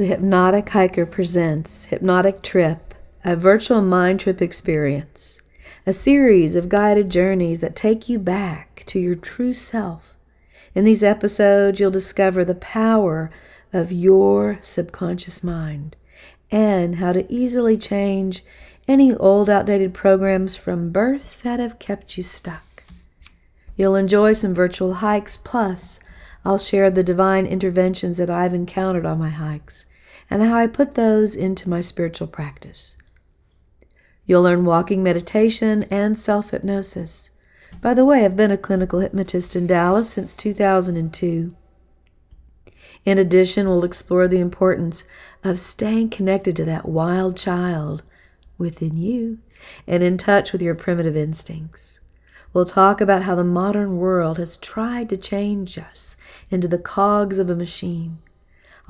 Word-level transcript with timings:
The 0.00 0.06
Hypnotic 0.06 0.70
Hiker 0.70 1.04
presents 1.04 1.84
Hypnotic 1.84 2.40
Trip, 2.40 2.94
a 3.22 3.36
virtual 3.36 3.82
mind 3.82 4.20
trip 4.20 4.40
experience, 4.40 5.42
a 5.86 5.92
series 5.92 6.56
of 6.56 6.70
guided 6.70 7.10
journeys 7.10 7.60
that 7.60 7.76
take 7.76 8.08
you 8.08 8.18
back 8.18 8.82
to 8.86 8.98
your 8.98 9.14
true 9.14 9.52
self. 9.52 10.14
In 10.74 10.84
these 10.84 11.02
episodes, 11.02 11.78
you'll 11.80 11.90
discover 11.90 12.46
the 12.46 12.54
power 12.54 13.30
of 13.74 13.92
your 13.92 14.58
subconscious 14.62 15.44
mind 15.44 15.96
and 16.50 16.94
how 16.94 17.12
to 17.12 17.30
easily 17.30 17.76
change 17.76 18.42
any 18.88 19.14
old 19.14 19.50
outdated 19.50 19.92
programs 19.92 20.56
from 20.56 20.92
birth 20.92 21.42
that 21.42 21.60
have 21.60 21.78
kept 21.78 22.16
you 22.16 22.22
stuck. 22.22 22.84
You'll 23.76 23.96
enjoy 23.96 24.32
some 24.32 24.54
virtual 24.54 24.94
hikes, 24.94 25.36
plus, 25.36 26.00
I'll 26.42 26.56
share 26.56 26.90
the 26.90 27.04
divine 27.04 27.44
interventions 27.44 28.16
that 28.16 28.30
I've 28.30 28.54
encountered 28.54 29.04
on 29.04 29.18
my 29.18 29.28
hikes 29.28 29.84
and 30.30 30.42
how 30.42 30.56
I 30.56 30.68
put 30.68 30.94
those 30.94 31.34
into 31.34 31.68
my 31.68 31.80
spiritual 31.80 32.28
practice. 32.28 32.96
You'll 34.24 34.42
learn 34.42 34.64
walking 34.64 35.02
meditation 35.02 35.84
and 35.90 36.18
self 36.18 36.50
hypnosis. 36.50 37.32
By 37.82 37.94
the 37.94 38.04
way, 38.04 38.24
I've 38.24 38.36
been 38.36 38.52
a 38.52 38.56
clinical 38.56 39.00
hypnotist 39.00 39.56
in 39.56 39.66
Dallas 39.66 40.08
since 40.10 40.34
2002. 40.34 41.54
In 43.04 43.18
addition, 43.18 43.66
we'll 43.66 43.84
explore 43.84 44.28
the 44.28 44.38
importance 44.38 45.04
of 45.42 45.58
staying 45.58 46.10
connected 46.10 46.54
to 46.56 46.64
that 46.66 46.88
wild 46.88 47.36
child 47.36 48.02
within 48.58 48.96
you 48.96 49.38
and 49.86 50.02
in 50.02 50.18
touch 50.18 50.52
with 50.52 50.62
your 50.62 50.74
primitive 50.74 51.16
instincts. 51.16 52.00
We'll 52.52 52.66
talk 52.66 53.00
about 53.00 53.22
how 53.22 53.34
the 53.34 53.44
modern 53.44 53.98
world 53.98 54.38
has 54.38 54.56
tried 54.56 55.08
to 55.08 55.16
change 55.16 55.78
us 55.78 56.16
into 56.50 56.68
the 56.68 56.78
cogs 56.78 57.38
of 57.38 57.48
a 57.48 57.56
machine. 57.56 58.18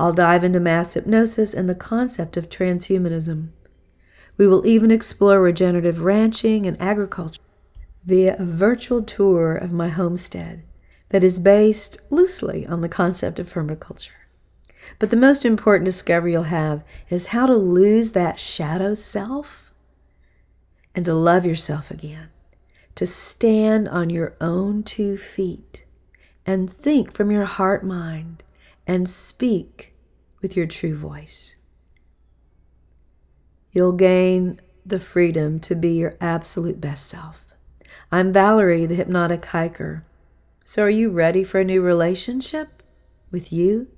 I'll 0.00 0.14
dive 0.14 0.44
into 0.44 0.60
mass 0.60 0.94
hypnosis 0.94 1.52
and 1.52 1.68
the 1.68 1.74
concept 1.74 2.38
of 2.38 2.48
transhumanism. 2.48 3.50
We 4.38 4.46
will 4.46 4.66
even 4.66 4.90
explore 4.90 5.42
regenerative 5.42 6.00
ranching 6.00 6.64
and 6.64 6.80
agriculture 6.80 7.42
via 8.06 8.34
a 8.38 8.46
virtual 8.46 9.02
tour 9.02 9.54
of 9.54 9.72
my 9.72 9.88
homestead 9.88 10.62
that 11.10 11.22
is 11.22 11.38
based 11.38 12.00
loosely 12.10 12.66
on 12.66 12.80
the 12.80 12.88
concept 12.88 13.38
of 13.38 13.52
permaculture. 13.52 14.12
But 14.98 15.10
the 15.10 15.16
most 15.16 15.44
important 15.44 15.84
discovery 15.84 16.32
you'll 16.32 16.44
have 16.44 16.82
is 17.10 17.26
how 17.26 17.44
to 17.44 17.54
lose 17.54 18.12
that 18.12 18.40
shadow 18.40 18.94
self 18.94 19.74
and 20.94 21.04
to 21.04 21.12
love 21.12 21.44
yourself 21.44 21.90
again, 21.90 22.30
to 22.94 23.06
stand 23.06 23.86
on 23.86 24.08
your 24.08 24.34
own 24.40 24.82
two 24.82 25.18
feet 25.18 25.84
and 26.46 26.72
think 26.72 27.12
from 27.12 27.30
your 27.30 27.44
heart 27.44 27.84
mind 27.84 28.44
and 28.86 29.06
speak 29.08 29.89
with 30.40 30.56
your 30.56 30.66
true 30.66 30.94
voice. 30.94 31.56
You'll 33.72 33.92
gain 33.92 34.60
the 34.84 34.98
freedom 34.98 35.60
to 35.60 35.74
be 35.74 35.92
your 35.92 36.16
absolute 36.20 36.80
best 36.80 37.06
self. 37.06 37.44
I'm 38.10 38.32
Valerie, 38.32 38.86
the 38.86 38.96
hypnotic 38.96 39.44
hiker. 39.46 40.04
So, 40.64 40.84
are 40.84 40.90
you 40.90 41.10
ready 41.10 41.44
for 41.44 41.60
a 41.60 41.64
new 41.64 41.82
relationship 41.82 42.82
with 43.30 43.52
you? 43.52 43.88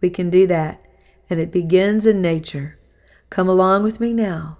We 0.00 0.10
can 0.10 0.30
do 0.30 0.46
that, 0.46 0.84
and 1.28 1.40
it 1.40 1.50
begins 1.50 2.06
in 2.06 2.22
nature. 2.22 2.78
Come 3.28 3.48
along 3.48 3.82
with 3.82 4.00
me 4.00 4.12
now. 4.12 4.58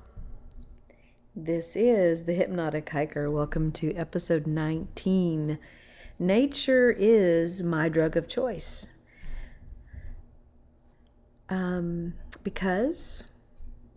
This 1.34 1.76
is 1.76 2.24
the 2.24 2.34
hypnotic 2.34 2.88
hiker. 2.88 3.30
Welcome 3.30 3.72
to 3.72 3.94
episode 3.94 4.46
19 4.46 5.58
nature 6.18 6.94
is 6.96 7.62
my 7.62 7.88
drug 7.88 8.16
of 8.16 8.28
choice. 8.28 8.99
Um, 11.50 12.14
because 12.42 13.24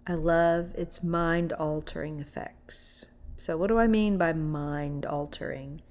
I 0.05 0.15
love 0.15 0.73
its 0.75 1.03
mind 1.03 1.53
altering 1.53 2.19
effects. 2.19 3.05
So, 3.37 3.57
what 3.57 3.67
do 3.67 3.77
I 3.77 3.87
mean 3.87 4.17
by 4.17 4.33
mind 4.33 5.05
altering? 5.05 5.81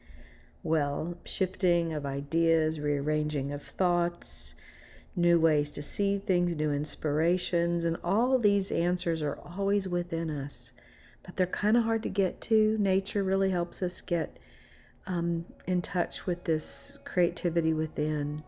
Well, 0.65 1.17
shifting 1.25 1.93
of 1.93 2.05
ideas, 2.05 2.79
rearranging 2.79 3.53
of 3.53 3.63
thoughts, 3.63 4.55
new 5.17 5.39
ways 5.39 5.71
to 5.71 5.83
see 5.83 6.19
things, 6.19 6.57
new 6.57 6.73
inspirations, 6.73 7.85
and 7.85 7.97
all 8.03 8.39
these 8.39 8.71
answers 8.71 9.23
are 9.23 9.39
always 9.39 9.89
within 9.89 10.31
us, 10.31 10.73
but 11.23 11.37
they're 11.37 11.47
kind 11.47 11.77
of 11.77 11.85
hard 11.85 12.03
to 12.05 12.09
get 12.09 12.41
to. 12.43 12.77
Nature 12.79 13.23
really 13.23 13.51
helps 13.51 13.83
us 13.83 14.01
get 14.01 14.39
um, 15.07 15.45
in 15.67 15.83
touch 15.83 16.27
with 16.27 16.45
this 16.45 16.99
creativity 17.05 17.73
within. 17.73 18.43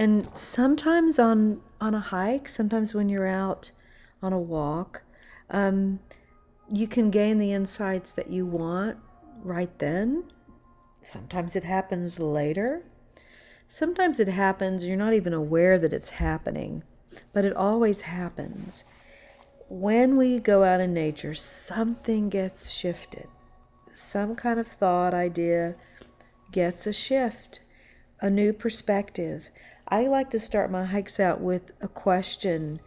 And 0.00 0.26
sometimes 0.32 1.18
on 1.18 1.60
on 1.78 1.94
a 1.94 2.00
hike, 2.00 2.48
sometimes 2.48 2.94
when 2.94 3.10
you're 3.10 3.26
out 3.26 3.70
on 4.22 4.32
a 4.32 4.38
walk, 4.38 5.02
um, 5.50 6.00
you 6.72 6.88
can 6.88 7.10
gain 7.10 7.38
the 7.38 7.52
insights 7.52 8.10
that 8.12 8.30
you 8.30 8.46
want 8.46 8.96
right 9.42 9.78
then. 9.78 10.24
Sometimes 11.02 11.54
it 11.54 11.64
happens 11.64 12.18
later. 12.18 12.82
Sometimes 13.68 14.18
it 14.18 14.28
happens, 14.28 14.86
you're 14.86 14.96
not 14.96 15.12
even 15.12 15.34
aware 15.34 15.78
that 15.78 15.92
it's 15.92 16.10
happening, 16.10 16.82
but 17.34 17.44
it 17.44 17.54
always 17.54 18.00
happens. 18.00 18.84
When 19.68 20.16
we 20.16 20.38
go 20.38 20.64
out 20.64 20.80
in 20.80 20.94
nature, 20.94 21.34
something 21.34 22.30
gets 22.30 22.70
shifted. 22.70 23.28
Some 23.92 24.34
kind 24.34 24.58
of 24.58 24.66
thought, 24.66 25.12
idea, 25.12 25.76
gets 26.50 26.86
a 26.86 26.92
shift, 26.92 27.60
a 28.20 28.30
new 28.30 28.52
perspective. 28.52 29.48
I 29.88 30.06
like 30.06 30.30
to 30.30 30.38
start 30.38 30.70
my 30.70 30.84
hikes 30.84 31.18
out 31.18 31.40
with 31.40 31.72
a 31.80 31.88
question 31.88 32.80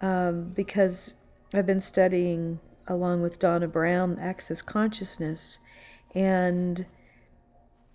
um, 0.00 0.50
because 0.50 1.14
I've 1.52 1.66
been 1.66 1.80
studying 1.80 2.60
along 2.86 3.22
with 3.22 3.38
Donna 3.38 3.66
Brown 3.66 4.18
Access 4.18 4.60
Consciousness, 4.60 5.58
and 6.14 6.84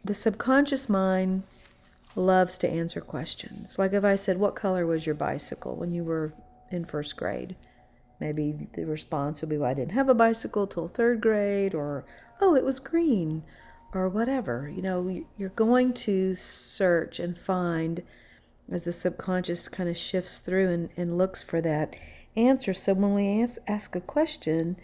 the 0.04 0.14
subconscious 0.14 0.90
mind 0.90 1.44
loves 2.16 2.58
to 2.60 2.70
answer 2.70 3.02
questions. 3.02 3.78
Like 3.78 3.94
if 3.94 4.04
I 4.04 4.16
said, 4.16 4.38
What 4.38 4.56
color 4.56 4.86
was 4.86 5.06
your 5.06 5.16
bicycle 5.16 5.76
when 5.76 5.92
you 5.92 6.04
were 6.04 6.34
in 6.72 6.86
first 6.86 7.16
grade? 7.18 7.56
Maybe 8.20 8.68
the 8.74 8.86
response 8.86 9.42
would 9.42 9.50
be, 9.50 9.58
well, 9.58 9.70
I 9.70 9.74
didn't 9.74 9.94
have 9.94 10.10
a 10.10 10.14
bicycle 10.14 10.68
till 10.68 10.88
third 10.88 11.22
grade, 11.22 11.74
or, 11.74 12.04
oh, 12.42 12.56
it 12.56 12.66
was 12.66 12.80
green, 12.80 13.44
or 13.94 14.10
whatever. 14.10 14.72
You 14.74 14.82
know, 14.82 15.26
you're 15.38 15.50
going 15.50 15.94
to 15.94 16.36
search 16.36 17.20
and 17.20 17.38
find 17.38 18.04
as 18.72 18.86
the 18.86 18.92
subconscious 18.92 19.68
kind 19.68 19.90
of 19.90 19.98
shifts 19.98 20.40
through 20.40 20.70
and, 20.70 20.90
and 20.96 21.18
looks 21.18 21.42
for 21.42 21.62
that 21.62 21.96
answer. 22.36 22.74
So 22.74 22.94
when 22.94 23.16
we 23.16 23.42
ask 23.42 23.60
ask 23.68 23.96
a 23.96 24.02
question, 24.02 24.78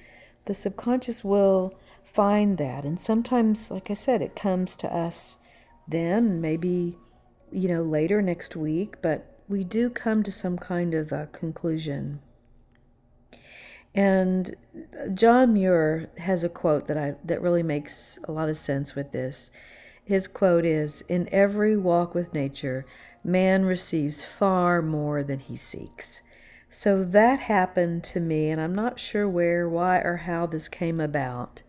the 0.46 0.54
subconscious 0.54 1.24
will 1.24 1.78
find 2.04 2.58
that. 2.58 2.84
And 2.84 3.00
sometimes, 3.00 3.70
like 3.70 3.92
I 3.92 3.94
said, 3.94 4.22
it 4.22 4.36
comes 4.36 4.76
to 4.78 4.94
us 4.94 5.38
then, 5.88 6.42
maybe, 6.42 6.98
you 7.52 7.68
know, 7.68 7.84
later 7.84 8.22
next 8.22 8.56
week, 8.56 8.96
but 9.02 9.40
we 9.48 9.64
do 9.64 9.90
come 9.90 10.24
to 10.24 10.32
some 10.32 10.58
kind 10.58 10.96
of 10.96 11.12
a 11.12 11.28
conclusion. 11.32 12.22
And 13.96 14.54
John 15.14 15.54
Muir 15.54 16.10
has 16.18 16.44
a 16.44 16.50
quote 16.50 16.88
that 16.88 16.98
I 16.98 17.16
that 17.24 17.42
really 17.42 17.64
makes 17.64 18.20
a 18.26 18.32
lot 18.32 18.50
of 18.50 18.58
sense 18.58 18.94
with 18.94 19.14
this. 19.14 19.52
His 20.04 20.28
quote 20.28 20.66
is 20.66 21.02
In 21.04 21.30
every 21.32 21.78
walk 21.78 22.14
with 22.14 22.34
nature, 22.34 22.86
man 23.24 23.64
receives 23.64 24.22
far 24.24 24.82
more 24.82 25.24
than 25.24 25.40
he 25.40 25.56
seeks. 25.56 26.22
So 26.70 27.06
that 27.06 27.40
happened 27.40 28.04
to 28.06 28.20
me, 28.20 28.50
and 28.50 28.60
I'm 28.60 28.76
not 28.76 29.00
sure 29.00 29.30
where, 29.30 29.68
why, 29.70 30.00
or 30.00 30.18
how 30.18 30.46
this 30.46 30.68
came 30.68 31.00
about. 31.00 31.62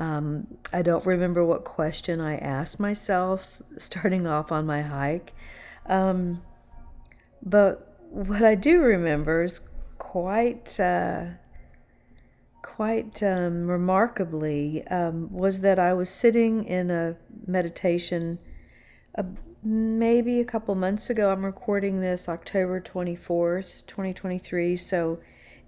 Um, 0.00 0.58
I 0.72 0.82
don't 0.82 1.06
remember 1.06 1.44
what 1.44 1.62
question 1.62 2.20
I 2.20 2.38
asked 2.38 2.80
myself 2.80 3.62
starting 3.76 4.26
off 4.26 4.50
on 4.50 4.66
my 4.66 4.82
hike. 4.82 5.32
Um, 5.86 6.42
but 7.40 7.96
what 8.10 8.42
I 8.42 8.56
do 8.56 8.82
remember 8.82 9.44
is 9.44 9.60
quite. 9.98 10.80
Uh, 10.80 11.26
quite 12.62 13.22
um, 13.22 13.66
remarkably 13.68 14.86
um, 14.86 15.32
was 15.32 15.60
that 15.60 15.78
I 15.78 15.92
was 15.92 16.08
sitting 16.08 16.64
in 16.64 16.90
a 16.90 17.16
meditation 17.46 18.38
uh, 19.18 19.24
maybe 19.62 20.40
a 20.40 20.44
couple 20.44 20.74
months 20.74 21.10
ago. 21.10 21.30
I'm 21.30 21.44
recording 21.44 22.00
this 22.00 22.28
October 22.28 22.80
24th, 22.80 23.86
2023, 23.86 24.76
so 24.76 25.18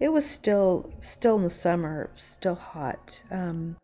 it 0.01 0.13
was 0.13 0.29
still 0.29 0.93
still 1.01 1.37
in 1.37 1.45
the 1.45 1.51
summer, 1.51 2.11
still 2.17 2.55
hot. 2.55 3.23
Um, 3.31 3.77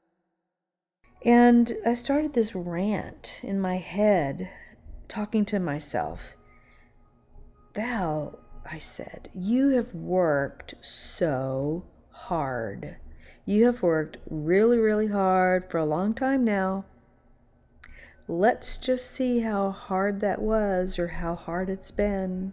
and 1.22 1.72
I 1.84 1.94
started 1.94 2.32
this 2.32 2.54
rant 2.54 3.40
in 3.42 3.60
my 3.60 3.76
head, 3.76 4.48
talking 5.08 5.44
to 5.46 5.58
myself. 5.58 6.36
Val, 7.74 8.38
I 8.64 8.78
said, 8.78 9.28
you 9.34 9.70
have 9.70 9.94
worked 9.94 10.74
so 10.80 11.84
hard. 12.30 12.94
You 13.44 13.66
have 13.66 13.82
worked 13.82 14.18
really, 14.30 14.78
really 14.78 15.08
hard 15.08 15.68
for 15.68 15.78
a 15.78 15.84
long 15.84 16.14
time 16.14 16.44
now. 16.44 16.84
Let's 18.28 18.76
just 18.76 19.10
see 19.10 19.40
how 19.40 19.72
hard 19.72 20.20
that 20.20 20.40
was 20.40 20.96
or 20.96 21.08
how 21.08 21.34
hard 21.34 21.68
it's 21.68 21.90
been. 21.90 22.52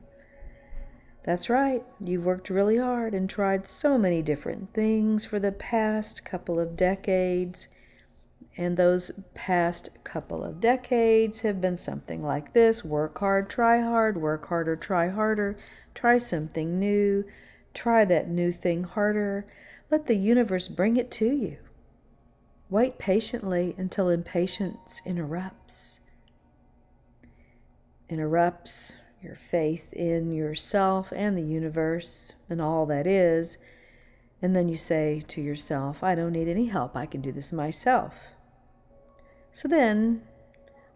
That's 1.24 1.48
right, 1.48 1.84
you've 2.00 2.26
worked 2.26 2.50
really 2.50 2.78
hard 2.78 3.14
and 3.14 3.30
tried 3.30 3.68
so 3.68 4.00
many 4.00 4.24
different 4.24 4.74
things 4.74 5.26
for 5.28 5.40
the 5.40 5.52
past 5.52 6.26
couple 6.26 6.60
of 6.60 6.76
decades. 6.76 7.68
And 8.58 8.78
those 8.78 9.12
past 9.36 9.90
couple 10.04 10.44
of 10.44 10.60
decades 10.60 11.42
have 11.42 11.62
been 11.62 11.78
something 11.78 12.24
like 12.24 12.54
this 12.54 12.84
work 12.84 13.20
hard, 13.20 13.48
try 13.48 13.82
hard, 13.82 14.20
work 14.20 14.48
harder, 14.48 14.76
try 14.76 15.10
harder, 15.10 15.56
try 15.94 16.18
something 16.18 16.80
new, 16.80 17.26
try 17.78 18.04
that 18.06 18.28
new 18.28 18.52
thing 18.52 18.84
harder. 18.84 19.46
Let 19.92 20.08
the 20.08 20.16
universe 20.16 20.68
bring 20.68 20.98
it 20.98 21.12
to 21.12 21.26
you. 21.26 21.58
Wait 22.70 22.98
patiently 22.98 23.76
until 23.78 24.10
impatience 24.10 25.02
interrupts. 25.06 26.02
Interrupts 28.10 28.94
your 29.22 29.36
faith 29.36 29.94
in 29.94 30.34
yourself 30.34 31.14
and 31.16 31.38
the 31.38 31.42
universe 31.42 32.34
and 32.50 32.62
all 32.62 32.86
that 32.88 33.08
is. 33.08 33.58
And 34.42 34.56
then 34.56 34.68
you 34.68 34.76
say 34.76 35.24
to 35.30 35.42
yourself, 35.42 36.04
I 36.04 36.16
don't 36.16 36.34
need 36.34 36.48
any 36.48 36.66
help. 36.66 36.96
I 36.96 37.06
can 37.06 37.22
do 37.22 37.32
this 37.32 37.54
myself. 37.54 38.14
So 39.52 39.68
then 39.68 40.24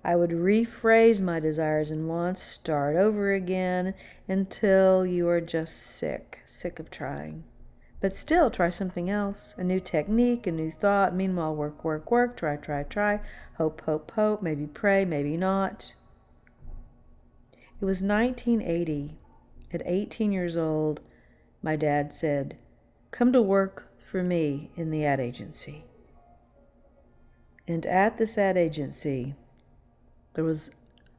I 0.03 0.15
would 0.15 0.31
rephrase 0.31 1.21
my 1.21 1.39
desires 1.39 1.91
and 1.91 2.07
wants, 2.07 2.41
start 2.41 2.95
over 2.95 3.33
again 3.33 3.93
until 4.27 5.05
you 5.05 5.27
are 5.29 5.41
just 5.41 5.77
sick, 5.77 6.41
sick 6.45 6.79
of 6.79 6.89
trying. 6.89 7.43
But 7.99 8.17
still, 8.17 8.49
try 8.49 8.71
something 8.71 9.11
else 9.11 9.53
a 9.59 9.63
new 9.63 9.79
technique, 9.79 10.47
a 10.47 10.51
new 10.51 10.71
thought. 10.71 11.13
Meanwhile, 11.13 11.55
work, 11.55 11.83
work, 11.83 12.09
work, 12.09 12.35
try, 12.35 12.55
try, 12.57 12.81
try, 12.81 13.19
hope, 13.57 13.81
hope, 13.81 14.09
hope, 14.11 14.41
maybe 14.41 14.65
pray, 14.65 15.05
maybe 15.05 15.37
not. 15.37 15.93
It 17.79 17.85
was 17.85 18.01
1980. 18.01 19.17
At 19.73 19.83
18 19.85 20.31
years 20.31 20.57
old, 20.57 21.01
my 21.61 21.75
dad 21.75 22.11
said, 22.11 22.57
Come 23.11 23.31
to 23.33 23.41
work 23.41 23.87
for 24.03 24.23
me 24.23 24.71
in 24.75 24.89
the 24.89 25.05
ad 25.05 25.19
agency. 25.19 25.85
And 27.67 27.85
at 27.85 28.17
this 28.17 28.37
ad 28.37 28.57
agency, 28.57 29.35
there 30.33 30.43
was 30.43 30.75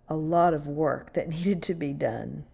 a 0.09 0.17
lot 0.17 0.55
of 0.55 0.67
work 0.67 1.13
that 1.15 1.29
needed 1.37 1.63
to 1.65 1.75
be 1.75 1.93
done. 1.93 2.45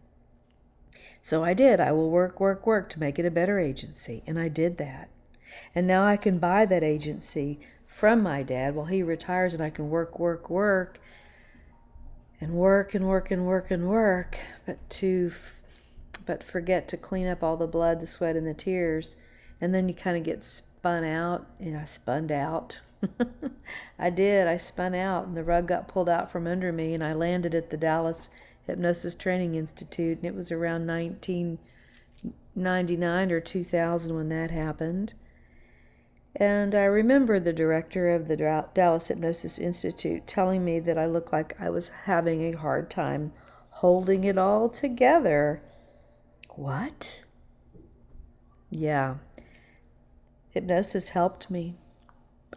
So 1.20 1.42
I 1.42 1.54
did. 1.54 1.80
I 1.80 1.92
will 1.92 2.10
work, 2.10 2.40
work, 2.40 2.66
work 2.66 2.88
to 2.90 3.00
make 3.00 3.18
it 3.18 3.26
a 3.26 3.30
better 3.30 3.58
agency. 3.58 4.22
And 4.26 4.38
I 4.38 4.48
did 4.48 4.78
that. 4.78 5.08
And 5.74 5.86
now 5.86 6.04
I 6.04 6.16
can 6.16 6.38
buy 6.38 6.64
that 6.66 6.84
agency 6.84 7.58
from 7.86 8.22
my 8.22 8.42
dad 8.42 8.74
while 8.74 8.86
he 8.86 9.02
retires 9.02 9.54
and 9.54 9.62
I 9.62 9.70
can 9.70 9.90
work, 9.90 10.18
work, 10.18 10.48
work 10.48 11.00
and 12.40 12.52
work 12.52 12.94
and 12.94 13.06
work 13.08 13.30
and 13.30 13.46
work 13.46 13.70
and 13.70 13.88
work, 13.88 14.38
but 14.66 14.88
to 14.90 15.32
but 16.26 16.44
forget 16.44 16.86
to 16.88 16.96
clean 16.96 17.26
up 17.26 17.42
all 17.42 17.56
the 17.56 17.66
blood, 17.66 18.00
the 18.00 18.06
sweat, 18.06 18.36
and 18.36 18.46
the 18.46 18.54
tears, 18.54 19.16
and 19.60 19.74
then 19.74 19.88
you 19.88 19.94
kind 19.94 20.16
of 20.16 20.22
get 20.22 20.44
spun 20.44 21.02
out. 21.02 21.46
And 21.58 21.76
I 21.76 21.84
spun 21.84 22.30
out. 22.30 22.80
I 23.98 24.10
did. 24.10 24.46
I 24.46 24.56
spun 24.56 24.94
out, 24.94 25.26
and 25.26 25.36
the 25.36 25.44
rug 25.44 25.68
got 25.68 25.88
pulled 25.88 26.08
out 26.08 26.30
from 26.30 26.46
under 26.46 26.72
me, 26.72 26.94
and 26.94 27.02
I 27.02 27.12
landed 27.12 27.54
at 27.54 27.70
the 27.70 27.76
Dallas 27.76 28.28
Hypnosis 28.66 29.14
Training 29.14 29.54
Institute, 29.54 30.18
and 30.18 30.26
it 30.26 30.34
was 30.34 30.52
around 30.52 30.86
1999 30.86 33.32
or 33.32 33.40
2000 33.40 34.14
when 34.14 34.28
that 34.28 34.50
happened. 34.50 35.14
And 36.36 36.74
I 36.74 36.84
remember 36.84 37.40
the 37.40 37.52
director 37.52 38.14
of 38.14 38.28
the 38.28 38.36
Dallas 38.74 39.08
Hypnosis 39.08 39.58
Institute 39.58 40.26
telling 40.26 40.64
me 40.64 40.78
that 40.80 40.96
I 40.96 41.06
looked 41.06 41.32
like 41.32 41.60
I 41.60 41.70
was 41.70 41.88
having 42.04 42.42
a 42.42 42.56
hard 42.56 42.90
time 42.90 43.32
holding 43.70 44.24
it 44.24 44.38
all 44.38 44.68
together. 44.68 45.62
What? 46.54 47.24
Yeah. 48.70 49.16
Hypnosis 50.50 51.10
helped 51.10 51.50
me. 51.50 51.76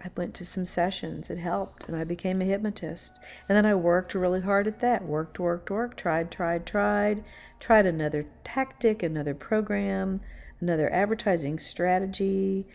I 0.04 0.10
went 0.16 0.34
to 0.36 0.46
some 0.46 0.66
sessions. 0.66 1.30
It 1.30 1.38
helped, 1.38 1.88
and 1.88 1.96
I 1.96 2.04
became 2.04 2.42
a 2.42 2.46
hypnotist. 2.46 3.20
And 3.48 3.56
then 3.56 3.66
I 3.66 3.76
worked 3.76 4.16
really 4.16 4.42
hard 4.42 4.68
at 4.68 4.80
that. 4.80 5.04
Worked, 5.04 5.40
worked, 5.40 5.70
worked, 5.70 6.00
tried, 6.00 6.32
tried, 6.32 6.66
tried, 6.66 7.24
tried 7.60 7.86
another 7.86 8.26
tactic, 8.44 9.04
another 9.04 9.36
program, 9.36 10.22
another 10.60 10.92
advertising 10.92 11.60
strategy, 11.60 12.66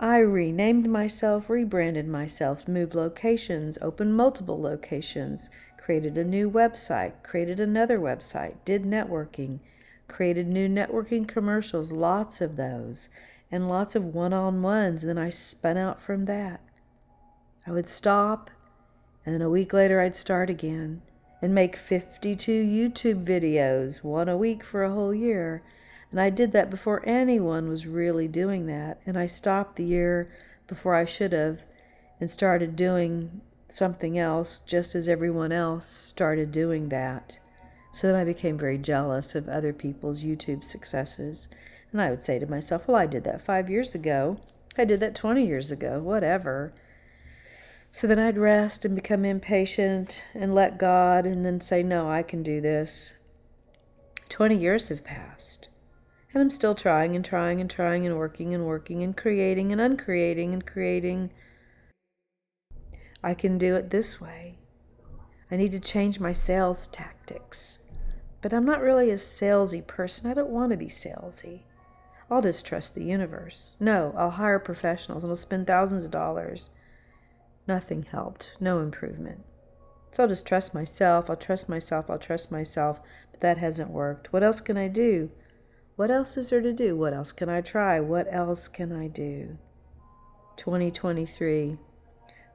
I 0.00 0.18
renamed 0.18 0.88
myself, 0.88 1.50
rebranded 1.50 2.06
myself, 2.06 2.68
moved 2.68 2.94
locations, 2.94 3.78
opened 3.82 4.16
multiple 4.16 4.60
locations, 4.60 5.50
created 5.76 6.16
a 6.16 6.22
new 6.22 6.48
website, 6.48 7.14
created 7.24 7.58
another 7.58 7.98
website, 7.98 8.54
did 8.64 8.84
networking, 8.84 9.58
created 10.06 10.46
new 10.46 10.68
networking 10.68 11.26
commercials, 11.26 11.90
lots 11.90 12.40
of 12.40 12.54
those, 12.54 13.08
and 13.50 13.68
lots 13.68 13.94
of 13.94 14.04
one 14.04 14.32
on 14.32 14.62
ones. 14.62 15.02
And 15.02 15.10
then 15.10 15.18
I 15.18 15.30
spun 15.30 15.76
out 15.76 16.00
from 16.00 16.24
that. 16.26 16.60
I 17.66 17.70
would 17.70 17.88
stop, 17.88 18.50
and 19.24 19.34
then 19.34 19.42
a 19.42 19.50
week 19.50 19.72
later 19.72 20.00
I'd 20.00 20.16
start 20.16 20.48
again 20.48 21.02
and 21.40 21.54
make 21.54 21.76
52 21.76 22.64
YouTube 22.64 23.24
videos, 23.24 24.02
one 24.02 24.28
a 24.28 24.36
week 24.36 24.64
for 24.64 24.82
a 24.82 24.92
whole 24.92 25.14
year. 25.14 25.62
And 26.10 26.20
I 26.20 26.30
did 26.30 26.52
that 26.52 26.70
before 26.70 27.02
anyone 27.06 27.68
was 27.68 27.86
really 27.86 28.26
doing 28.26 28.66
that. 28.66 29.00
And 29.04 29.16
I 29.16 29.26
stopped 29.26 29.76
the 29.76 29.84
year 29.84 30.30
before 30.66 30.94
I 30.94 31.04
should 31.04 31.32
have 31.32 31.62
and 32.20 32.30
started 32.30 32.74
doing 32.74 33.42
something 33.68 34.18
else 34.18 34.60
just 34.60 34.94
as 34.94 35.08
everyone 35.08 35.52
else 35.52 35.86
started 35.86 36.50
doing 36.50 36.88
that. 36.88 37.38
So 37.92 38.06
then 38.08 38.16
I 38.16 38.24
became 38.24 38.58
very 38.58 38.78
jealous 38.78 39.34
of 39.34 39.48
other 39.48 39.72
people's 39.72 40.22
YouTube 40.22 40.64
successes. 40.64 41.48
And 41.92 42.00
I 42.00 42.10
would 42.10 42.24
say 42.24 42.38
to 42.38 42.46
myself, 42.46 42.86
well, 42.86 42.96
I 42.96 43.06
did 43.06 43.24
that 43.24 43.42
five 43.42 43.70
years 43.70 43.94
ago. 43.94 44.38
I 44.76 44.84
did 44.84 45.00
that 45.00 45.14
20 45.14 45.46
years 45.46 45.70
ago, 45.70 46.00
whatever. 46.00 46.72
So 47.90 48.06
then 48.06 48.18
I'd 48.18 48.38
rest 48.38 48.84
and 48.84 48.94
become 48.94 49.24
impatient 49.24 50.24
and 50.34 50.54
let 50.54 50.78
God 50.78 51.26
and 51.26 51.44
then 51.44 51.60
say, 51.60 51.82
no, 51.82 52.10
I 52.10 52.22
can 52.22 52.42
do 52.42 52.60
this. 52.60 53.14
20 54.28 54.56
years 54.56 54.88
have 54.88 55.04
passed. 55.04 55.68
And 56.32 56.42
I'm 56.42 56.50
still 56.50 56.74
trying 56.74 57.16
and 57.16 57.24
trying 57.24 57.60
and 57.60 57.70
trying 57.70 58.04
and 58.04 58.16
working 58.16 58.54
and 58.54 58.66
working 58.66 59.02
and 59.02 59.16
creating 59.16 59.72
and 59.72 59.80
uncreating 59.80 60.52
and 60.52 60.64
creating. 60.66 61.30
I 63.24 63.32
can 63.34 63.56
do 63.56 63.74
it 63.74 63.90
this 63.90 64.20
way. 64.20 64.58
I 65.50 65.56
need 65.56 65.72
to 65.72 65.80
change 65.80 66.20
my 66.20 66.32
sales 66.32 66.86
tactics. 66.88 67.78
But 68.42 68.52
I'm 68.52 68.66
not 68.66 68.82
really 68.82 69.10
a 69.10 69.16
salesy 69.16 69.84
person. 69.84 70.30
I 70.30 70.34
don't 70.34 70.50
want 70.50 70.70
to 70.70 70.76
be 70.76 70.86
salesy. 70.86 71.62
I'll 72.30 72.42
just 72.42 72.66
trust 72.66 72.94
the 72.94 73.04
universe. 73.04 73.72
No, 73.80 74.14
I'll 74.16 74.30
hire 74.30 74.58
professionals 74.58 75.24
and 75.24 75.30
I'll 75.30 75.36
spend 75.36 75.66
thousands 75.66 76.04
of 76.04 76.10
dollars. 76.10 76.70
Nothing 77.66 78.02
helped. 78.02 78.52
No 78.60 78.80
improvement. 78.80 79.44
So 80.10 80.22
I'll 80.22 80.28
just 80.28 80.46
trust 80.46 80.74
myself. 80.74 81.30
I'll 81.30 81.36
trust 81.36 81.68
myself. 81.68 82.10
I'll 82.10 82.18
trust 82.18 82.52
myself. 82.52 83.00
But 83.30 83.40
that 83.40 83.58
hasn't 83.58 83.90
worked. 83.90 84.32
What 84.32 84.42
else 84.42 84.60
can 84.60 84.76
I 84.76 84.88
do? 84.88 85.30
What 85.96 86.10
else 86.10 86.36
is 86.36 86.50
there 86.50 86.62
to 86.62 86.72
do? 86.72 86.96
What 86.96 87.12
else 87.12 87.32
can 87.32 87.48
I 87.48 87.60
try? 87.60 87.98
What 88.00 88.26
else 88.30 88.68
can 88.68 88.92
I 88.92 89.08
do? 89.08 89.58
2023. 90.56 91.78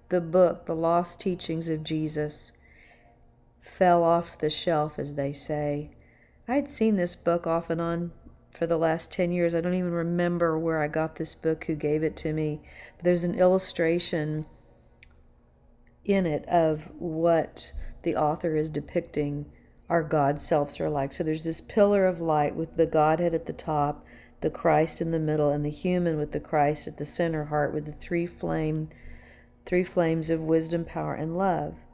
The 0.10 0.22
book, 0.22 0.66
The 0.66 0.76
Lost 0.76 1.20
Teachings 1.20 1.70
of 1.70 1.84
Jesus, 1.84 2.54
fell 3.62 4.04
off 4.04 4.38
the 4.38 4.50
shelf, 4.50 5.00
as 5.00 5.16
they 5.16 5.34
say. 5.34 5.92
I 6.48 6.56
had 6.56 6.70
seen 6.70 6.96
this 6.96 7.16
book 7.16 7.48
off 7.48 7.70
and 7.70 7.82
on 7.82 8.12
for 8.54 8.68
the 8.68 8.78
last 8.78 9.12
10 9.12 9.32
years. 9.32 9.56
I 9.56 9.62
don't 9.62 9.74
even 9.74 9.92
remember 9.92 10.58
where 10.58 10.82
I 10.82 10.88
got 10.88 11.16
this 11.16 11.36
book, 11.36 11.66
who 11.66 11.76
gave 11.76 12.04
it 12.04 12.16
to 12.18 12.34
me. 12.34 12.62
But 12.98 13.06
there's 13.06 13.24
an 13.24 13.36
illustration 13.36 14.46
in 16.06 16.26
it 16.26 16.46
of 16.48 16.92
what 17.00 17.74
the 18.04 18.16
author 18.16 18.56
is 18.56 18.70
depicting 18.70 19.46
our 19.90 20.04
God 20.04 20.40
selves 20.42 20.80
are 20.80 20.90
like. 20.90 21.14
So 21.14 21.24
there's 21.24 21.44
this 21.44 21.62
pillar 21.62 22.06
of 22.06 22.22
light 22.22 22.56
with 22.56 22.78
the 22.78 22.86
Godhead 22.86 23.34
at 23.34 23.46
the 23.46 23.54
top, 23.54 24.06
the 24.42 24.50
Christ 24.50 25.02
in 25.02 25.12
the 25.12 25.20
middle, 25.20 25.50
and 25.50 25.64
the 25.64 25.70
human 25.70 26.18
with 26.18 26.32
the 26.32 26.40
Christ 26.40 26.88
at 26.88 26.98
the 26.98 27.06
center 27.06 27.46
heart 27.46 27.74
with 27.74 27.86
the 27.86 27.92
three 27.92 28.26
flame 28.26 28.90
three 29.66 29.84
flames 29.84 30.30
of 30.30 30.42
wisdom, 30.42 30.84
power, 30.84 31.14
and 31.14 31.38
love. 31.38 31.86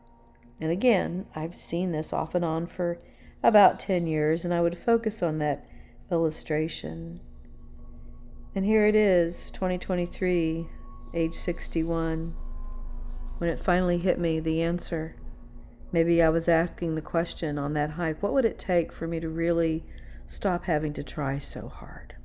And 0.60 0.72
again, 0.72 1.26
I've 1.36 1.56
seen 1.56 1.92
this 1.92 2.12
off 2.12 2.36
and 2.36 2.44
on 2.44 2.66
for 2.68 3.00
about 3.44 3.80
10 3.80 4.08
years, 4.08 4.44
and 4.44 4.54
I 4.54 4.62
would 4.62 4.78
focus 4.78 5.24
on 5.24 5.38
that 5.40 5.66
illustration. 6.12 7.22
And 8.56 8.66
here 8.66 8.86
it 8.86 8.96
is, 8.96 9.52
2023, 9.52 10.68
age 11.14 11.34
61, 11.34 12.36
when 13.38 13.50
it 13.50 13.60
finally 13.60 14.00
hit 14.00 14.20
me 14.20 14.40
the 14.40 14.62
answer. 14.62 15.16
Maybe 15.92 16.22
I 16.22 16.30
was 16.30 16.48
asking 16.48 16.96
the 16.96 17.02
question 17.02 17.58
on 17.58 17.74
that 17.74 17.92
hike 17.92 18.22
what 18.22 18.34
would 18.34 18.46
it 18.46 18.60
take 18.60 18.92
for 18.92 19.08
me 19.08 19.20
to 19.20 19.30
really 19.30 19.86
stop 20.28 20.66
having 20.66 20.94
to 20.94 21.04
try 21.04 21.40
so 21.40 21.68
hard? 21.68 22.16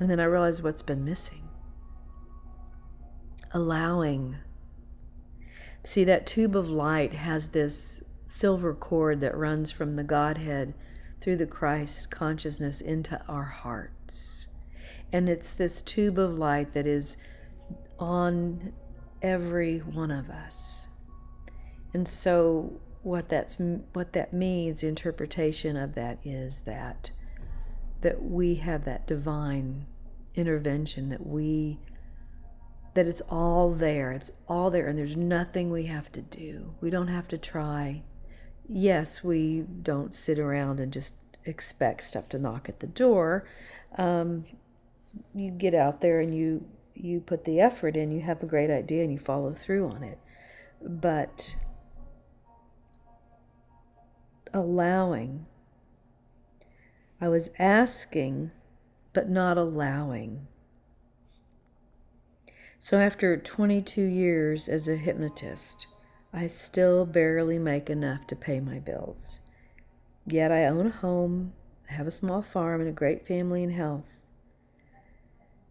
And 0.00 0.10
then 0.10 0.20
I 0.20 0.24
realized 0.24 0.62
what's 0.62 0.82
been 0.82 1.04
missing 1.04 1.44
allowing. 3.54 4.36
See, 5.84 6.04
that 6.04 6.26
tube 6.26 6.56
of 6.56 6.68
light 6.68 7.14
has 7.14 7.48
this 7.48 8.02
silver 8.26 8.74
cord 8.74 9.20
that 9.20 9.36
runs 9.36 9.70
from 9.70 9.96
the 9.96 10.02
Godhead 10.02 10.74
through 11.24 11.36
the 11.36 11.46
Christ 11.46 12.10
consciousness 12.10 12.82
into 12.82 13.18
our 13.26 13.44
hearts. 13.44 14.46
And 15.10 15.26
it's 15.26 15.52
this 15.52 15.80
tube 15.80 16.18
of 16.18 16.38
light 16.38 16.74
that 16.74 16.86
is 16.86 17.16
on 17.98 18.74
every 19.22 19.78
one 19.78 20.10
of 20.10 20.28
us. 20.28 20.88
And 21.94 22.06
so 22.06 22.78
what 23.02 23.30
that's 23.30 23.58
what 23.94 24.12
that 24.12 24.34
means 24.34 24.82
interpretation 24.82 25.78
of 25.78 25.94
that 25.94 26.18
is 26.24 26.60
that 26.60 27.10
that 28.02 28.22
we 28.22 28.56
have 28.56 28.84
that 28.84 29.06
divine 29.06 29.86
intervention 30.34 31.08
that 31.08 31.26
we 31.26 31.78
that 32.94 33.06
it's 33.06 33.20
all 33.28 33.70
there 33.70 34.10
it's 34.10 34.30
all 34.48 34.70
there 34.70 34.86
and 34.86 34.98
there's 34.98 35.18
nothing 35.18 35.70
we 35.70 35.84
have 35.84 36.10
to 36.10 36.22
do 36.22 36.74
we 36.80 36.88
don't 36.88 37.08
have 37.08 37.28
to 37.28 37.36
try 37.36 38.02
yes 38.66 39.22
we 39.22 39.64
don't 39.82 40.14
sit 40.14 40.38
around 40.38 40.80
and 40.80 40.92
just 40.92 41.14
expect 41.44 42.02
stuff 42.04 42.28
to 42.28 42.38
knock 42.38 42.68
at 42.68 42.80
the 42.80 42.86
door 42.86 43.46
um, 43.98 44.44
you 45.34 45.50
get 45.50 45.74
out 45.74 46.00
there 46.00 46.20
and 46.20 46.34
you 46.34 46.64
you 46.94 47.20
put 47.20 47.44
the 47.44 47.60
effort 47.60 47.96
in 47.96 48.10
you 48.10 48.20
have 48.20 48.42
a 48.42 48.46
great 48.46 48.70
idea 48.70 49.02
and 49.02 49.12
you 49.12 49.18
follow 49.18 49.52
through 49.52 49.88
on 49.88 50.02
it 50.02 50.18
but 50.80 51.56
allowing 54.52 55.46
I 57.24 57.28
was 57.28 57.48
asking, 57.58 58.50
but 59.14 59.30
not 59.30 59.56
allowing. 59.56 60.46
So 62.78 62.98
after 62.98 63.36
22 63.38 64.02
years 64.02 64.68
as 64.68 64.88
a 64.88 64.96
hypnotist, 64.96 65.86
I 66.34 66.48
still 66.48 67.06
barely 67.06 67.58
make 67.58 67.88
enough 67.88 68.26
to 68.26 68.36
pay 68.36 68.60
my 68.60 68.80
bills. 68.80 69.40
Yet 70.26 70.50
I 70.50 70.66
own 70.66 70.88
a 70.88 70.90
home, 70.90 71.52
I 71.88 71.94
have 71.94 72.06
a 72.06 72.10
small 72.10 72.42
farm, 72.42 72.80
and 72.80 72.90
a 72.90 72.92
great 72.92 73.26
family 73.26 73.62
and 73.62 73.72
health. 73.72 74.20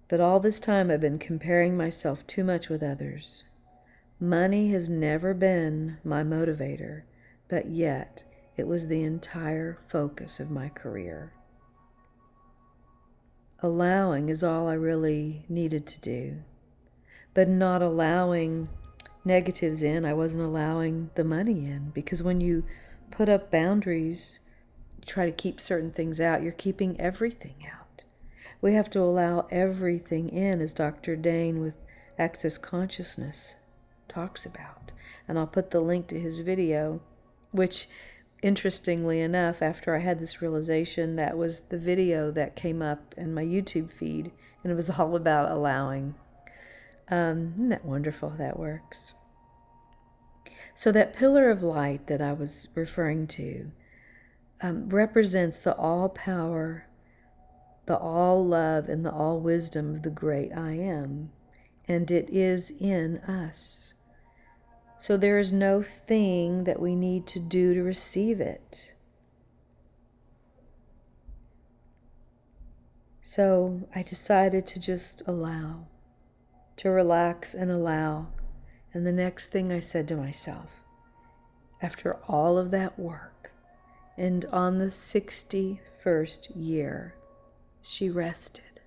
But 0.07 0.21
all 0.21 0.39
this 0.39 0.59
time 0.59 0.89
I've 0.89 1.01
been 1.01 1.19
comparing 1.19 1.75
myself 1.75 2.25
too 2.25 2.43
much 2.43 2.69
with 2.69 2.81
others. 2.81 3.43
Money 4.19 4.71
has 4.71 4.87
never 4.87 5.33
been 5.33 5.97
my 6.03 6.23
motivator, 6.23 7.03
but 7.49 7.67
yet 7.67 8.23
it 8.55 8.67
was 8.67 8.87
the 8.87 9.03
entire 9.03 9.77
focus 9.87 10.39
of 10.39 10.49
my 10.49 10.69
career 10.69 11.33
allowing 13.63 14.27
is 14.27 14.43
all 14.43 14.67
I 14.67 14.73
really 14.73 15.45
needed 15.47 15.87
to 15.87 16.01
do. 16.01 16.43
But 17.33 17.47
not 17.47 17.81
allowing 17.81 18.67
negatives 19.25 19.83
in, 19.83 20.05
I 20.05 20.13
wasn't 20.13 20.43
allowing 20.43 21.09
the 21.15 21.23
money 21.23 21.65
in. 21.65 21.91
Because 21.93 22.23
when 22.23 22.41
you 22.41 22.63
put 23.11 23.29
up 23.29 23.51
boundaries, 23.51 24.39
try 25.05 25.25
to 25.25 25.31
keep 25.31 25.59
certain 25.59 25.91
things 25.91 26.19
out, 26.19 26.43
you're 26.43 26.51
keeping 26.51 26.99
everything 26.99 27.55
out. 27.71 28.03
We 28.61 28.73
have 28.73 28.89
to 28.91 28.99
allow 28.99 29.47
everything 29.51 30.29
in, 30.29 30.61
as 30.61 30.73
Dr. 30.73 31.15
Dain 31.15 31.61
with 31.61 31.75
Access 32.17 32.57
Consciousness 32.57 33.55
talks 34.07 34.45
about. 34.45 34.91
And 35.27 35.37
I'll 35.37 35.47
put 35.47 35.71
the 35.71 35.81
link 35.81 36.07
to 36.07 36.19
his 36.19 36.39
video, 36.39 37.01
which 37.51 37.87
interestingly 38.41 39.21
enough, 39.21 39.61
after 39.61 39.95
I 39.95 39.99
had 39.99 40.19
this 40.19 40.41
realization, 40.41 41.15
that 41.15 41.37
was 41.37 41.61
the 41.61 41.77
video 41.77 42.29
that 42.31 42.55
came 42.55 42.81
up 42.81 43.15
in 43.17 43.33
my 43.33 43.43
YouTube 43.43 43.89
feed, 43.89 44.31
and 44.63 44.71
it 44.71 44.75
was 44.75 44.89
all 44.99 45.15
about 45.15 45.51
allowing. 45.51 46.15
Um, 47.13 47.53
isn't 47.55 47.69
that 47.69 47.85
wonderful 47.85 48.29
how 48.29 48.37
that 48.37 48.57
works? 48.57 49.13
So, 50.73 50.91
that 50.91 51.13
pillar 51.13 51.51
of 51.51 51.61
light 51.61 52.07
that 52.07 52.21
I 52.21 52.33
was 52.33 52.69
referring 52.73 53.27
to 53.27 53.71
um, 54.61 54.89
represents 54.89 55.59
the 55.59 55.75
all 55.75 56.09
power, 56.09 56.87
the 57.85 57.97
all 57.97 58.43
love, 58.43 58.89
and 58.89 59.05
the 59.05 59.11
all 59.11 59.39
wisdom 59.39 59.93
of 59.93 60.01
the 60.01 60.09
great 60.09 60.51
I 60.53 60.71
am, 60.71 61.31
and 61.87 62.09
it 62.09 62.29
is 62.31 62.71
in 62.79 63.17
us. 63.19 63.93
So 65.03 65.17
there 65.17 65.37
is 65.37 65.51
no 65.51 65.81
thing 65.81 66.63
that 66.63 66.79
we 66.79 66.95
need 66.95 67.27
to 67.27 67.39
do 67.39 67.73
to 67.73 67.83
receive 67.83 68.39
it. 68.39 68.93
So 73.21 73.89
I 73.93 74.01
decided 74.01 74.65
to 74.67 74.79
just 74.79 75.21
allow, 75.27 75.87
to 76.83 76.89
relax 76.89 77.53
and 77.53 77.71
allow. 77.71 78.27
And 78.93 79.07
the 79.07 79.13
next 79.13 79.53
thing 79.53 79.71
I 79.71 79.79
said 79.79 80.05
to 80.09 80.17
myself, 80.17 80.69
after 81.81 82.17
all 82.27 82.57
of 82.57 82.71
that 82.71 82.99
work, 82.99 83.53
and 84.17 84.43
on 84.51 84.79
the 84.79 84.87
61st 84.87 86.51
year, 86.53 87.15
she 87.81 88.09
rested. 88.09 88.81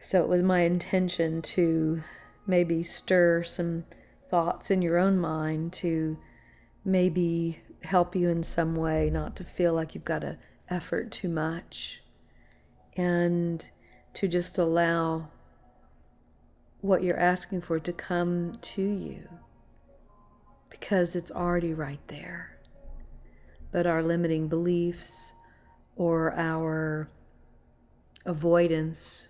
So 0.00 0.24
it 0.24 0.28
was 0.28 0.42
my 0.42 0.62
intention 0.62 1.40
to 1.40 2.02
maybe 2.48 2.82
stir 2.82 3.44
some 3.44 3.84
thoughts 4.28 4.72
in 4.72 4.82
your 4.82 4.98
own 4.98 5.18
mind 5.18 5.72
to 5.74 6.18
maybe 6.84 7.60
help 7.84 8.14
you 8.14 8.28
in 8.28 8.42
some 8.42 8.74
way, 8.74 9.10
not 9.10 9.36
to 9.36 9.44
feel 9.44 9.74
like 9.74 9.94
you've 9.94 10.04
got 10.04 10.20
to 10.20 10.38
effort 10.68 11.10
too 11.10 11.28
much, 11.28 12.02
and 12.96 13.68
to 14.14 14.28
just 14.28 14.58
allow 14.58 15.28
what 16.80 17.02
you're 17.02 17.18
asking 17.18 17.60
for 17.60 17.78
to 17.78 17.92
come 17.92 18.58
to 18.60 18.82
you 18.82 19.28
because 20.68 21.14
it's 21.14 21.30
already 21.30 21.72
right 21.72 22.00
there. 22.08 22.58
But 23.70 23.86
our 23.86 24.02
limiting 24.02 24.48
beliefs 24.48 25.32
or 25.96 26.34
our 26.34 27.08
avoidance 28.24 29.28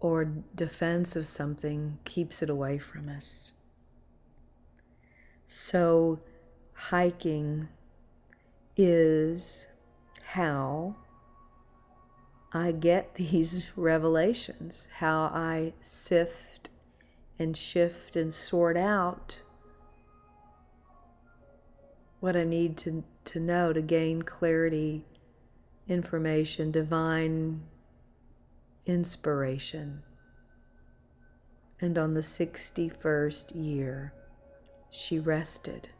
or 0.00 0.24
defense 0.54 1.16
of 1.16 1.26
something 1.26 1.98
keeps 2.04 2.42
it 2.42 2.50
away 2.50 2.78
from 2.78 3.08
us. 3.08 3.52
So, 5.46 6.20
hiking 6.78 7.68
is 8.76 9.66
how 10.22 10.94
I 12.52 12.70
get 12.72 13.14
these 13.16 13.64
revelations, 13.76 14.86
how 14.98 15.24
I 15.34 15.74
sift 15.80 16.70
and 17.38 17.56
shift 17.56 18.16
and 18.16 18.32
sort 18.32 18.76
out 18.76 19.40
what 22.20 22.36
I 22.36 22.44
need 22.44 22.76
to, 22.78 23.04
to 23.26 23.40
know 23.40 23.72
to 23.72 23.82
gain 23.82 24.22
clarity, 24.22 25.04
information, 25.88 26.70
divine 26.70 27.62
inspiration. 28.86 30.02
And 31.80 31.96
on 31.96 32.14
the 32.14 32.22
61st 32.22 33.52
year, 33.54 34.12
she 34.90 35.20
rested. 35.20 35.90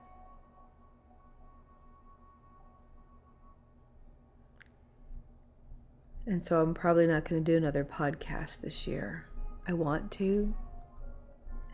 And 6.28 6.44
so 6.44 6.60
I'm 6.60 6.74
probably 6.74 7.06
not 7.06 7.24
going 7.24 7.42
to 7.42 7.52
do 7.52 7.56
another 7.56 7.86
podcast 7.86 8.60
this 8.60 8.86
year. 8.86 9.24
I 9.66 9.72
want 9.72 10.12
to. 10.12 10.54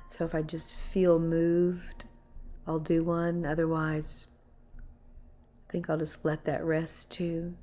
And 0.00 0.06
So 0.06 0.24
if 0.24 0.32
I 0.32 0.42
just 0.42 0.72
feel 0.72 1.18
moved, 1.18 2.04
I'll 2.64 2.78
do 2.78 3.02
one. 3.02 3.44
Otherwise, 3.44 4.28
I 4.78 5.72
think 5.72 5.90
I'll 5.90 5.98
just 5.98 6.24
let 6.24 6.44
that 6.44 6.64
rest 6.64 7.10
too. 7.10 7.56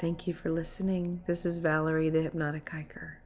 Thank 0.00 0.28
you 0.28 0.32
for 0.32 0.50
listening. 0.50 1.20
This 1.26 1.44
is 1.44 1.58
Valerie, 1.58 2.10
the 2.10 2.22
Hypnotic 2.22 2.68
Hiker. 2.68 3.18